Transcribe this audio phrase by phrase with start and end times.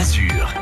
[0.00, 0.59] Azur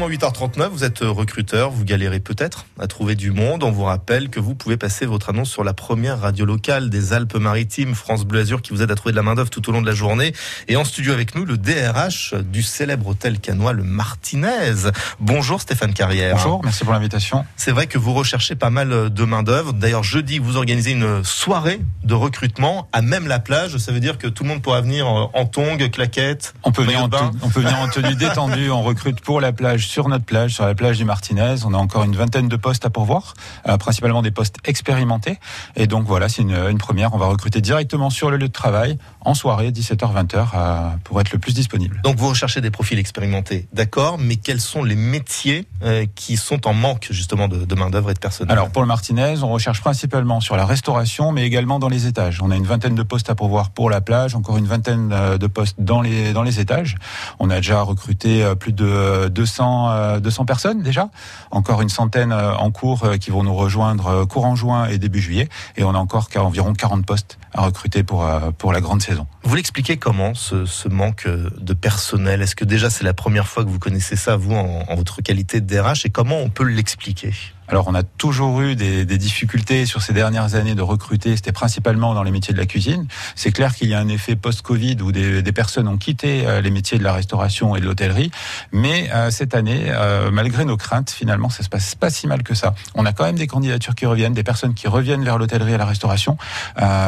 [0.00, 3.62] quasiment 8h39, vous êtes recruteur, vous galérez peut-être à trouver du monde.
[3.62, 7.12] On vous rappelle que vous pouvez passer votre annonce sur la première radio locale des
[7.12, 9.82] Alpes-Maritimes, France Bleu Azur, qui vous aide à trouver de la main-d'œuvre tout au long
[9.82, 10.32] de la journée.
[10.68, 14.90] Et en studio avec nous, le DRH du célèbre hôtel canois, le Martinez.
[15.18, 16.36] Bonjour Stéphane Carrière.
[16.36, 17.44] Bonjour, merci pour l'invitation.
[17.56, 19.74] C'est vrai que vous recherchez pas mal de main-d'œuvre.
[19.74, 23.76] D'ailleurs, jeudi, vous organisez une soirée de recrutement à même la plage.
[23.76, 26.54] Ça veut dire que tout le monde pourra venir en tongs, claquettes.
[26.62, 27.10] On peut, venir en,
[27.42, 28.70] on peut venir en tenue détendue.
[28.70, 31.56] On recrute pour la plage sur notre plage, sur la plage du Martinez.
[31.64, 33.34] On a encore une vingtaine de postes à pourvoir,
[33.68, 35.40] euh, principalement des postes expérimentés.
[35.74, 37.12] Et donc voilà, c'est une, une, première.
[37.12, 41.32] On va recruter directement sur le lieu de travail en soirée, 17h-20h, euh, pour être
[41.32, 42.00] le plus disponible.
[42.04, 46.68] Donc vous recherchez des profils expérimentés, d'accord, mais quels sont les métiers euh, qui sont
[46.68, 48.52] en manque justement de, de main-d'œuvre et de personnel?
[48.52, 52.40] Alors pour le Martinez, on recherche principalement sur la restauration, mais également dans les étages.
[52.42, 55.46] On a une vingtaine de postes à pourvoir pour la plage, encore une vingtaine de
[55.48, 56.94] postes dans les, dans les étages.
[57.40, 59.79] On a déjà recruté plus de 200,
[60.20, 61.10] 200 personnes déjà,
[61.50, 65.84] encore une centaine en cours qui vont nous rejoindre courant juin et début juillet, et
[65.84, 68.28] on a encore environ 40 postes à recruter pour,
[68.58, 69.26] pour la grande saison.
[69.42, 72.42] Vous l'expliquez comment ce, ce, manque de personnel?
[72.42, 75.22] Est-ce que déjà c'est la première fois que vous connaissez ça, vous, en, en votre
[75.22, 77.32] qualité de DRH, et comment on peut l'expliquer?
[77.70, 81.52] Alors on a toujours eu des, des, difficultés sur ces dernières années de recruter, c'était
[81.52, 83.06] principalement dans les métiers de la cuisine.
[83.36, 86.60] C'est clair qu'il y a un effet post-Covid où des, des, personnes ont quitté euh,
[86.60, 88.32] les métiers de la restauration et de l'hôtellerie,
[88.72, 92.42] mais euh, cette année, euh, malgré nos craintes, finalement ça se passe pas si mal
[92.42, 92.74] que ça.
[92.94, 95.78] On a quand même des candidatures qui reviennent, des personnes qui reviennent vers l'hôtellerie et
[95.78, 96.36] la restauration.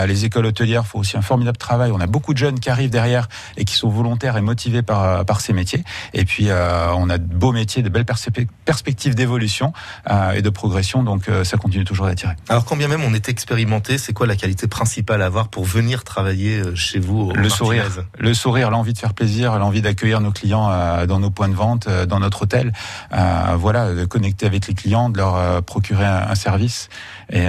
[0.06, 1.90] les écoles hôtelières font aussi un formidable travail.
[1.92, 5.24] On a beaucoup de jeunes qui arrivent derrière et qui sont volontaires et motivés par,
[5.24, 5.82] par ces métiers.
[6.14, 8.06] Et puis on a de beaux métiers, de belles
[8.64, 9.72] perspectives d'évolution
[10.34, 12.34] et de progression, donc euh, ça continue toujours d'attirer.
[12.48, 15.64] Alors quand bien même on est expérimenté, c'est quoi la qualité principale à avoir pour
[15.64, 17.86] venir travailler euh, chez vous Le sourire,
[18.18, 21.54] le sourire, l'envie de faire plaisir, l'envie d'accueillir nos clients euh, dans nos points de
[21.54, 22.72] vente, dans notre hôtel.
[23.56, 26.88] voilà, de connecter avec les clients, de leur procurer un, service,
[27.30, 27.46] et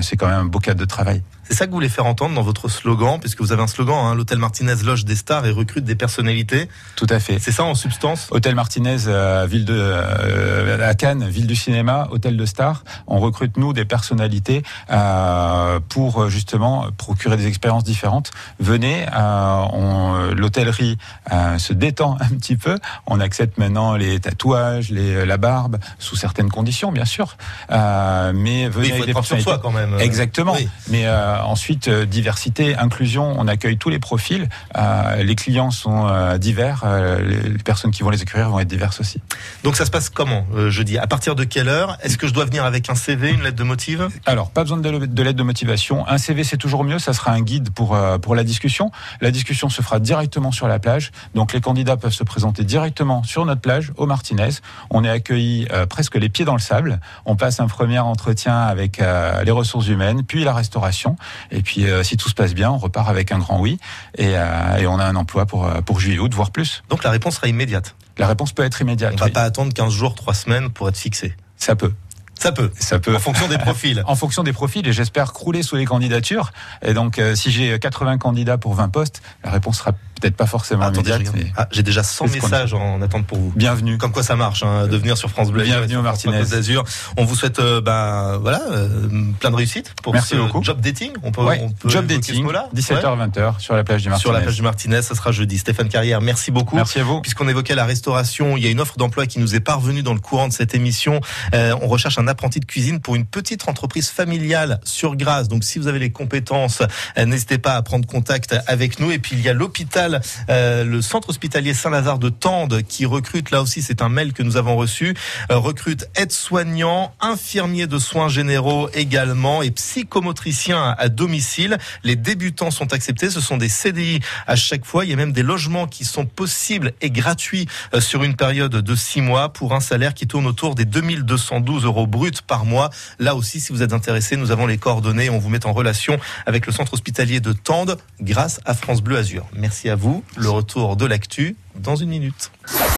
[0.00, 1.22] c'est quand même un beau cadre de travail.
[1.48, 3.96] C'est ça que vous voulez faire entendre dans votre slogan, puisque vous avez un slogan,
[3.96, 6.68] hein, l'hôtel Martinez loge des stars et recrute des personnalités.
[6.96, 7.38] Tout à fait.
[7.38, 8.28] C'est ça en substance?
[8.30, 12.82] Hôtel Martinez, euh, ville de euh, à Cannes, ville du cinéma, hôtel de stars.
[13.06, 18.32] On recrute nous des personnalités euh, pour justement procurer des expériences différentes.
[18.58, 20.98] Venez, euh, l'hôtellerie
[21.32, 22.76] euh, se détend un petit peu.
[23.06, 27.36] On accepte maintenant les tatouages, les, la barbe, sous certaines conditions, bien sûr.
[27.70, 29.94] mais venez il faut sur soi quand même.
[30.00, 30.54] Exactement.
[30.54, 30.68] Oui.
[30.88, 34.48] Mais euh, ensuite, euh, diversité, inclusion, on accueille tous les profils.
[34.76, 36.06] Euh, les clients sont
[36.38, 36.84] divers,
[37.20, 39.20] les personnes qui vont les accueillir vont être diverses aussi.
[39.64, 40.98] Donc ça se passe comment Je dis?
[40.98, 41.96] À partir de quelle heure?
[42.02, 44.08] Est-ce que je dois venir avec un CV, une lettre de motive?
[44.26, 44.88] Alors, pas besoin de,
[45.22, 46.06] lettre de motivation.
[46.08, 46.98] Un CV, c'est toujours mieux.
[46.98, 48.90] Ça sera un guide pour pour la discussion.
[49.20, 51.12] La discussion se fera directement sur la plage.
[51.34, 54.50] Donc les candidats peuvent se présenter directement sur notre plage au Martinez.
[54.90, 57.00] On est accueillis presque les pieds dans le sable.
[57.24, 61.16] On passe un premier entretien avec les ressources humaines, puis la restauration.
[61.50, 63.78] Et puis, euh, si tout se passe bien, on repart avec un grand oui.
[64.16, 66.82] Et, euh, et on a un emploi pour, euh, pour juillet-août, voire plus.
[66.88, 69.12] Donc la réponse sera immédiate La réponse peut être immédiate.
[69.12, 71.92] On ne va pas attendre 15 jours, 3 semaines pour être fixé Ça peut.
[72.38, 72.70] Ça peut.
[72.78, 73.16] Ça peut.
[73.16, 74.02] En fonction des profils.
[74.06, 76.52] en fonction des profils, et j'espère crouler sous les candidatures.
[76.82, 80.84] Et donc, si j'ai 80 candidats pour 20 postes, la réponse sera peut-être pas forcément
[80.84, 81.34] Attendez, immédiate.
[81.34, 81.52] Mais...
[81.56, 83.52] Ah, j'ai déjà 100 messages en attente pour vous.
[83.54, 83.98] Bienvenue.
[83.98, 85.64] Comme quoi ça marche, hein, de venir sur France Bleu.
[85.64, 86.44] Bienvenue au Martinez.
[86.44, 86.84] d'Azur.
[87.16, 89.08] On vous souhaite, euh, ben voilà, euh,
[89.40, 90.62] plein de réussite pour Merci ce beaucoup.
[90.62, 91.12] job dating.
[91.22, 91.60] On peut, ouais.
[91.62, 92.46] on peut job dating.
[92.74, 94.22] 17h 20h sur la plage du Martinez.
[94.22, 95.58] Sur la plage du Martinez, ça sera jeudi.
[95.58, 96.76] Stéphane Carrière, merci beaucoup.
[96.76, 97.20] Merci à vous.
[97.20, 100.14] Puisqu'on évoquait la restauration, il y a une offre d'emploi qui nous est parvenue dans
[100.14, 101.20] le courant de cette émission.
[101.54, 105.48] Euh, on recherche un apprenti de cuisine pour une petite entreprise familiale sur Grasse.
[105.48, 106.82] Donc si vous avez les compétences,
[107.18, 109.10] euh, n'hésitez pas à prendre contact avec nous.
[109.10, 110.05] Et puis il y a l'hôpital.
[110.50, 114.42] Euh, le centre hospitalier Saint-Lazare de Tende qui recrute, là aussi c'est un mail que
[114.42, 115.16] nous avons reçu,
[115.50, 121.78] euh, recrute aide-soignants, infirmiers de soins généraux également et psychomotriciens à domicile.
[122.04, 125.04] Les débutants sont acceptés, ce sont des CDI à chaque fois.
[125.04, 128.72] Il y a même des logements qui sont possibles et gratuits euh, sur une période
[128.72, 132.90] de six mois pour un salaire qui tourne autour des 2212 euros bruts par mois.
[133.18, 135.30] Là aussi, si vous êtes intéressé, nous avons les coordonnées.
[135.30, 139.16] On vous met en relation avec le centre hospitalier de Tende grâce à France Bleu
[139.16, 139.46] Azur.
[139.54, 140.22] Merci vous.
[140.36, 142.50] Le retour de l'actu dans une minute.